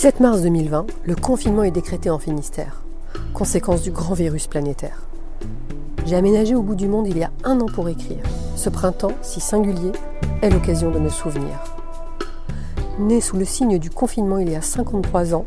[0.00, 2.84] 17 mars 2020, le confinement est décrété en Finistère,
[3.34, 5.02] conséquence du grand virus planétaire.
[6.06, 8.22] J'ai aménagé au bout du monde il y a un an pour écrire.
[8.54, 9.90] Ce printemps, si singulier,
[10.40, 11.64] est l'occasion de me souvenir.
[13.00, 15.42] Né sous le signe du confinement il y a 53 ans,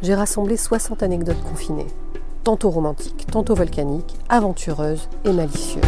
[0.00, 1.88] j'ai rassemblé 60 anecdotes confinées,
[2.44, 5.82] tantôt romantiques, tantôt volcaniques, aventureuses et malicieuses.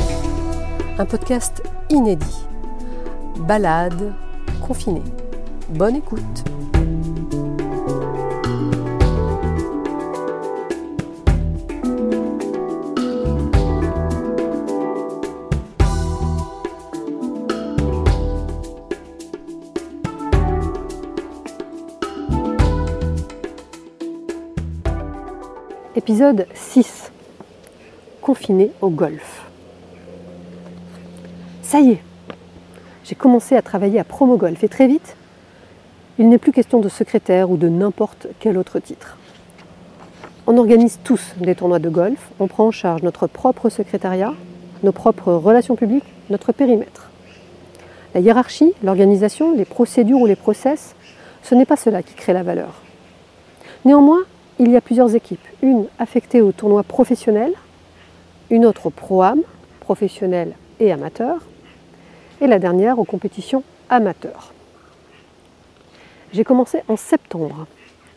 [0.98, 2.44] Un podcast inédit.
[3.38, 4.12] Balade
[4.66, 5.04] confinée.
[5.68, 6.42] Bonne écoute.
[25.96, 27.10] Épisode 6.
[28.20, 29.50] Confiné au golf.
[31.62, 32.02] Ça y est,
[33.02, 35.16] j'ai commencé à travailler à Promo Golf et très vite,
[36.20, 39.16] il n'est plus question de secrétaire ou de n'importe quel autre titre.
[40.46, 44.34] On organise tous des tournois de golf, on prend en charge notre propre secrétariat,
[44.84, 47.10] nos propres relations publiques, notre périmètre.
[48.14, 50.94] La hiérarchie, l'organisation, les procédures ou les process,
[51.42, 52.74] ce n'est pas cela qui crée la valeur.
[53.84, 54.20] Néanmoins,
[54.60, 55.40] il y a plusieurs équipes.
[55.62, 57.54] Une affectée au tournoi professionnel,
[58.50, 59.40] une autre au pro-am,
[59.80, 61.38] professionnel et amateur,
[62.42, 64.52] et la dernière aux compétitions amateurs.
[66.34, 67.66] J'ai commencé en septembre.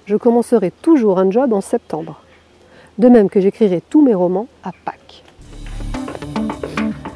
[0.05, 2.21] Je commencerai toujours un job en septembre.
[2.97, 5.23] De même que j'écrirai tous mes romans à Pâques.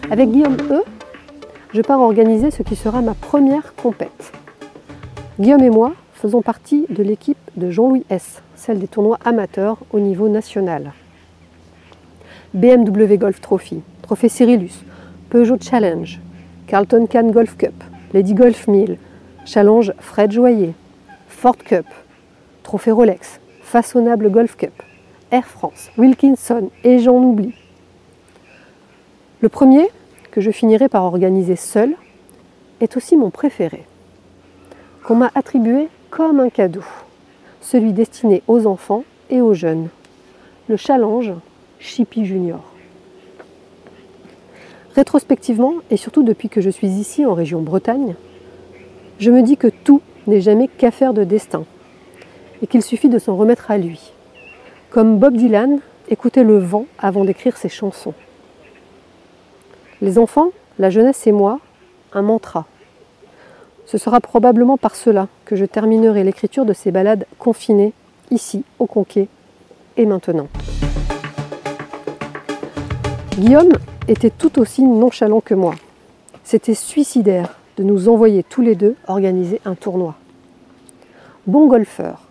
[0.09, 0.83] Avec Guillaume E,
[1.73, 4.31] je pars organiser ce qui sera ma première compète.
[5.37, 9.99] Guillaume et moi faisons partie de l'équipe de Jean-Louis S, celle des tournois amateurs au
[9.99, 10.93] niveau national.
[12.53, 14.83] BMW Golf Trophy, Trophée Cyrillus,
[15.29, 16.19] Peugeot Challenge,
[16.67, 18.97] Carlton Can Golf Cup, Lady Golf 1000,
[19.45, 20.73] Challenge Fred Joyer,
[21.27, 21.85] Ford Cup,
[22.63, 24.83] Trophée Rolex, Façonnable Golf Cup,
[25.31, 27.53] Air France, Wilkinson et j'en oublie.
[29.41, 29.87] Le premier,
[30.31, 31.95] que je finirai par organiser seul,
[32.79, 33.85] est aussi mon préféré,
[35.03, 36.83] qu'on m'a attribué comme un cadeau,
[37.69, 39.89] celui destiné aux enfants et aux jeunes,
[40.69, 41.33] le challenge
[41.79, 42.63] Chippy Junior.
[44.95, 48.15] Rétrospectivement, et surtout depuis que je suis ici en région Bretagne,
[49.19, 51.65] je me dis que tout n'est jamais qu'affaire de destin
[52.61, 54.13] et qu'il suffit de s'en remettre à lui.
[54.89, 58.13] Comme Bob Dylan écoutait le vent avant d'écrire ses chansons.
[60.01, 61.59] Les enfants, la jeunesse et moi,
[62.13, 62.65] un mantra.
[63.87, 67.93] Ce sera probablement par cela que je terminerai l'écriture de ces ballades confinées,
[68.31, 69.29] ici, au Conquet,
[69.95, 70.49] et maintenant.
[73.37, 73.71] Guillaume
[74.09, 75.73] était tout aussi nonchalant que moi.
[76.43, 80.15] C'était suicidaire de nous envoyer tous les deux organiser un tournoi.
[81.45, 82.23] Bon golfeur,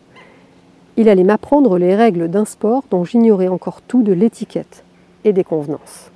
[0.98, 4.84] il allait m'apprendre les règles d'un sport dont j'ignorais encore tout de l'étiquette
[5.24, 6.10] et des convenances.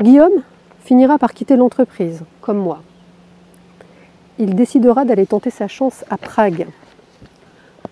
[0.00, 0.42] Guillaume
[0.84, 2.80] finira par quitter l'entreprise, comme moi
[4.40, 6.66] il décidera d'aller tenter sa chance à Prague.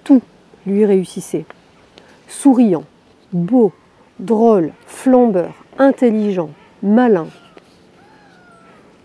[0.02, 0.22] Tout
[0.66, 1.44] lui réussissait.
[2.26, 2.84] Souriant,
[3.32, 3.72] beau,
[4.18, 6.48] drôle, flambeur, intelligent,
[6.82, 7.28] malin.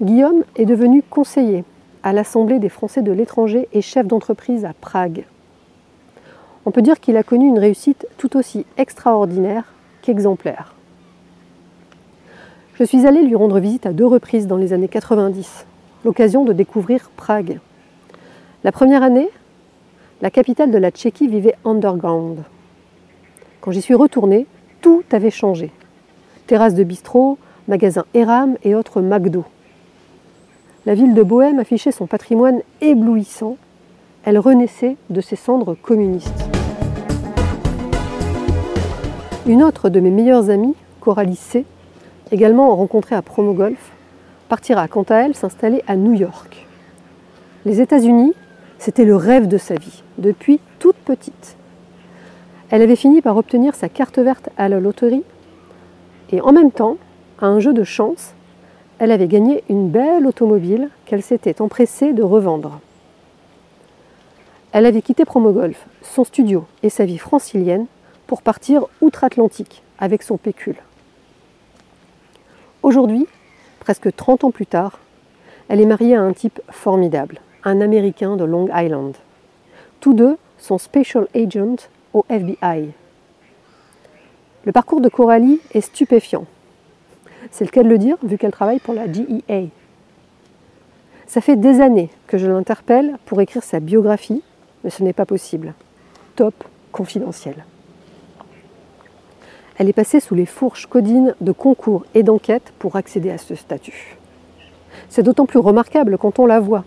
[0.01, 1.65] Guillaume est devenu conseiller
[2.01, 5.25] à l'Assemblée des Français de l'étranger et chef d'entreprise à Prague.
[6.65, 9.65] On peut dire qu'il a connu une réussite tout aussi extraordinaire
[10.01, 10.75] qu'exemplaire.
[12.75, 15.65] Je suis allée lui rendre visite à deux reprises dans les années 90
[16.03, 17.59] l'occasion de découvrir Prague.
[18.63, 19.29] La première année,
[20.21, 22.43] la capitale de la Tchéquie vivait underground.
[23.61, 24.45] Quand j'y suis retournée,
[24.81, 25.71] tout avait changé.
[26.47, 27.37] Terrasses de bistrot,
[27.67, 29.45] magasins Eram et autres McDo.
[30.85, 33.57] La ville de Bohème affichait son patrimoine éblouissant.
[34.25, 36.45] Elle renaissait de ses cendres communistes.
[39.45, 41.65] Une autre de mes meilleures amies, Coralie C.,
[42.31, 43.91] également rencontrée à Promo Golf,
[44.53, 46.67] partira quant à elle s'installer à New York.
[47.65, 48.35] Les États-Unis,
[48.77, 51.57] c'était le rêve de sa vie, depuis toute petite.
[52.69, 55.23] Elle avait fini par obtenir sa carte verte à la loterie
[56.31, 56.97] et en même temps,
[57.39, 58.35] à un jeu de chance,
[58.99, 62.79] elle avait gagné une belle automobile qu'elle s'était empressée de revendre.
[64.71, 67.87] Elle avait quitté Promogolf, son studio et sa vie francilienne
[68.27, 70.77] pour partir outre-Atlantique avec son pécule.
[72.83, 73.25] Aujourd'hui,
[73.83, 74.99] presque 30 ans plus tard,
[75.67, 79.15] elle est mariée à un type formidable, un Américain de Long Island.
[79.99, 82.91] Tous deux sont special agents au FBI.
[84.65, 86.45] Le parcours de Coralie est stupéfiant.
[87.51, 89.69] C'est le cas de le dire vu qu'elle travaille pour la GEA.
[91.27, 94.43] Ça fait des années que je l'interpelle pour écrire sa biographie
[94.83, 95.73] mais ce n'est pas possible.
[96.35, 97.65] Top confidentiel.
[99.77, 103.55] Elle est passée sous les fourches codines de concours et d'enquêtes pour accéder à ce
[103.55, 104.17] statut.
[105.09, 106.83] C'est d'autant plus remarquable quand on la voit.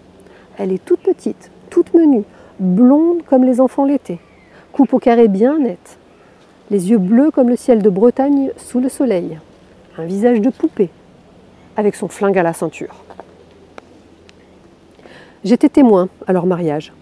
[0.58, 2.24] Elle est toute petite, toute menue,
[2.60, 4.20] blonde comme les enfants l'été,
[4.72, 5.98] coupe au carré bien nette,
[6.70, 9.38] les yeux bleus comme le ciel de Bretagne sous le soleil,
[9.98, 10.90] un visage de poupée,
[11.76, 13.04] avec son flingue à la ceinture.
[15.44, 16.92] J'étais témoin à leur mariage.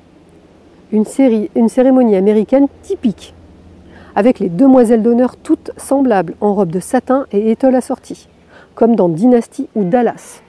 [0.93, 3.35] Une, série, une cérémonie américaine typique,
[4.15, 8.29] avec les demoiselles d'honneur toutes semblables en robe de satin et étoiles assorties,
[8.75, 10.41] comme dans Dynasty ou Dallas.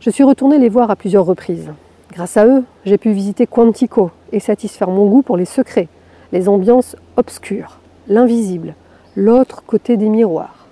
[0.00, 1.70] Je suis retournée les voir à plusieurs reprises.
[2.12, 5.88] Grâce à eux, j'ai pu visiter Quantico et satisfaire mon goût pour les secrets,
[6.32, 8.74] les ambiances obscures, l'invisible,
[9.16, 10.66] l'autre côté des miroirs.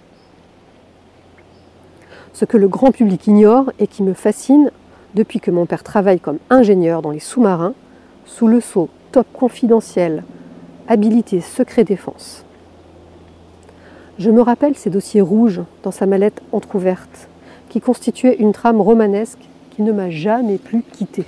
[2.33, 4.71] Ce que le grand public ignore et qui me fascine
[5.15, 7.75] depuis que mon père travaille comme ingénieur dans les sous-marins,
[8.25, 10.25] sous le sceau top confidentiel,
[10.91, 12.45] habilité secret défense.
[14.19, 17.29] Je me rappelle ces dossiers rouges dans sa mallette entr'ouverte,
[17.69, 19.39] qui constituaient une trame romanesque
[19.71, 21.25] qui ne m'a jamais plus quitté.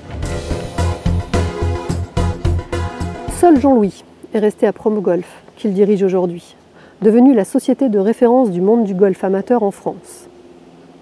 [3.38, 4.02] Seul Jean-Louis
[4.34, 6.56] est resté à Promogolf, qu'il dirige aujourd'hui,
[7.00, 10.26] devenu la société de référence du monde du golf amateur en France.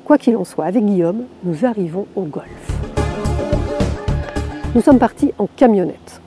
[0.04, 2.78] Quoi qu'il en soit, avec Guillaume, nous arrivons au golf.
[4.74, 6.20] Nous sommes partis en camionnette,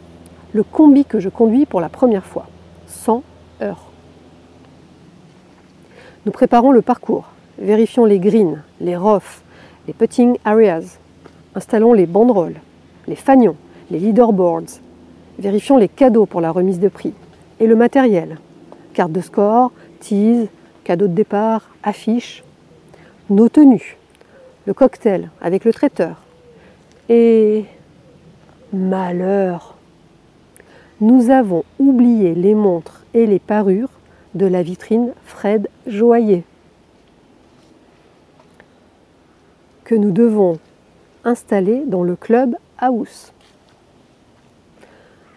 [0.54, 2.48] le combi que je conduis pour la première fois,
[2.88, 3.24] 100
[3.62, 3.86] heures.
[6.26, 7.26] Nous préparons le parcours,
[7.58, 9.42] vérifions les greens, les roughs,
[9.88, 11.00] les putting areas,
[11.56, 12.60] installons les banderoles,
[13.08, 13.58] les fanions,
[13.92, 14.80] les leaderboards,
[15.40, 17.14] vérifions les cadeaux pour la remise de prix
[17.60, 18.38] et le matériel,
[18.94, 20.48] carte de score, tease,
[20.84, 22.44] cadeau de départ, affiche,
[23.30, 23.98] nos tenues,
[24.66, 26.22] le cocktail avec le traiteur.
[27.10, 27.66] Et
[28.72, 29.73] malheur,
[31.02, 33.90] nous avons oublié les montres et les parures
[34.36, 36.44] de la vitrine Fred Joyer
[39.84, 40.60] que nous devons
[41.24, 43.34] installer dans le club house.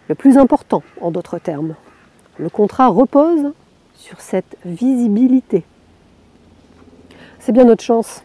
[0.07, 1.75] Le plus important, en d'autres termes,
[2.37, 3.51] le contrat repose
[3.93, 5.65] sur cette visibilité.
[7.39, 8.23] C'est bien notre chance.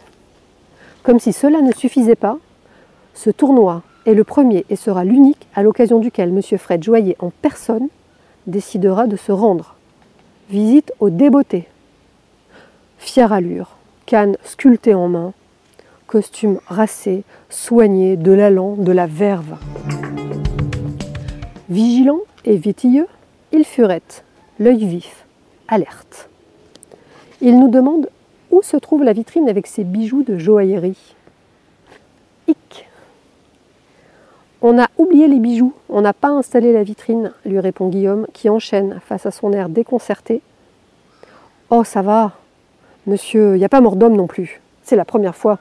[1.03, 2.39] Comme si cela ne suffisait pas,
[3.15, 6.59] ce tournoi est le premier et sera l'unique à l'occasion duquel M.
[6.59, 7.89] Fred Joyer en personne
[8.47, 9.77] décidera de se rendre.
[10.51, 11.69] Visite au débeauté.
[12.99, 13.77] Fière allure,
[14.07, 15.33] canne sculptée en main,
[16.07, 19.57] costume racé, soigné, de l'allant, de la verve.
[21.69, 23.07] Vigilant et vétilleux,
[23.53, 24.25] il furette,
[24.59, 25.27] l'œil vif,
[25.69, 26.29] alerte.
[27.41, 28.09] Il nous demande
[28.51, 31.17] où se trouve la vitrine avec ses bijoux de joaillerie.
[34.65, 38.49] On a oublié les bijoux, on n'a pas installé la vitrine, lui répond Guillaume, qui
[38.49, 40.41] enchaîne face à son air déconcerté.
[41.69, 42.31] Oh, ça va,
[43.09, 45.59] monsieur, il n'y a pas mort d'homme non plus, c'est la première fois.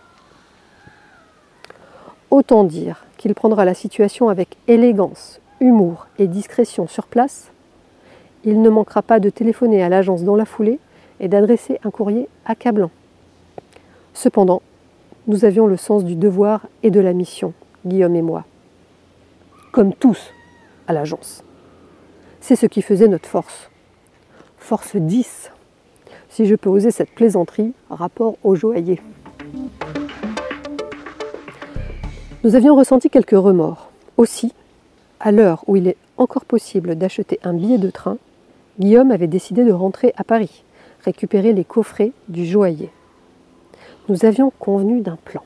[2.29, 7.49] Autant dire qu'il prendra la situation avec élégance, humour et discrétion sur place.
[8.43, 10.77] Il ne manquera pas de téléphoner à l'agence dans la foulée
[11.19, 12.91] et d'adresser un courrier accablant.
[14.13, 14.61] Cependant,
[15.25, 17.53] nous avions le sens du devoir et de la mission,
[17.83, 18.45] Guillaume et moi.
[19.71, 20.33] Comme tous
[20.87, 21.45] à l'agence.
[22.41, 23.69] C'est ce qui faisait notre force.
[24.57, 25.51] Force 10,
[26.29, 28.99] si je peux oser cette plaisanterie, rapport au joaillier.
[32.43, 33.91] Nous avions ressenti quelques remords.
[34.17, 34.53] Aussi,
[35.21, 38.17] à l'heure où il est encore possible d'acheter un billet de train,
[38.77, 40.65] Guillaume avait décidé de rentrer à Paris,
[41.05, 42.89] récupérer les coffrets du joaillier.
[44.09, 45.43] Nous avions convenu d'un plan.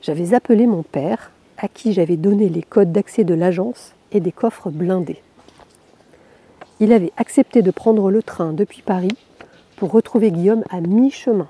[0.00, 4.32] J'avais appelé mon père, à qui j'avais donné les codes d'accès de l'agence et des
[4.32, 5.22] coffres blindés.
[6.80, 9.16] Il avait accepté de prendre le train depuis Paris
[9.76, 11.48] pour retrouver Guillaume à mi-chemin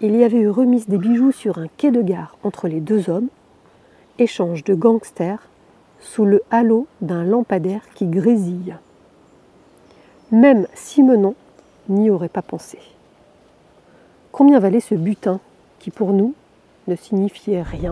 [0.00, 3.10] il y avait eu remise des bijoux sur un quai de gare entre les deux
[3.10, 3.28] hommes,
[4.18, 5.48] échange de gangsters
[6.00, 8.76] sous le halo d'un lampadaire qui grésille.
[10.30, 11.34] Même Simenon
[11.88, 12.78] n'y aurait pas pensé.
[14.30, 15.40] Combien valait ce butin
[15.80, 16.34] qui pour nous
[16.86, 17.90] ne signifiait rien?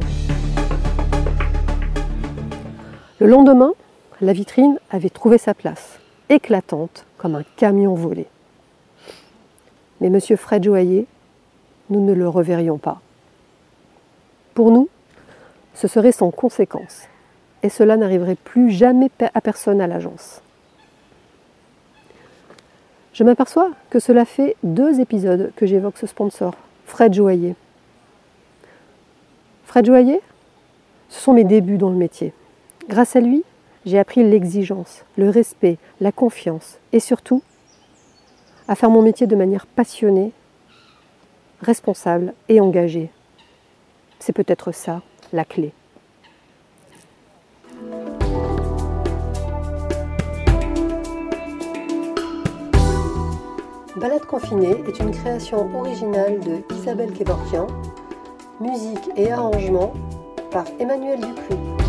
[3.18, 3.72] Le lendemain,
[4.20, 8.26] la vitrine avait trouvé sa place, éclatante comme un camion volé.
[10.02, 10.20] Mais M.
[10.36, 11.06] Fred Joaillier
[11.88, 13.00] nous ne le reverrions pas.
[14.52, 14.90] Pour nous,
[15.72, 17.04] ce serait sans conséquence,
[17.62, 20.42] et cela n'arriverait plus jamais à personne à l'agence.
[23.14, 26.54] Je m'aperçois que cela fait deux épisodes que j'évoque ce sponsor,
[26.84, 27.54] Fred Joaillier.
[29.64, 30.20] Fred Joaillier
[31.08, 32.34] Ce sont mes débuts dans le métier.
[32.88, 33.42] Grâce à lui,
[33.84, 37.42] j'ai appris l'exigence, le respect, la confiance et surtout
[38.68, 40.32] à faire mon métier de manière passionnée,
[41.62, 43.10] responsable et engagée.
[44.20, 45.02] C'est peut-être ça
[45.32, 45.72] la clé.
[53.96, 57.66] Balade confinée est une création originale de Isabelle Kevorkian,
[58.60, 59.92] musique et arrangement
[60.52, 61.85] par Emmanuel Dupuis.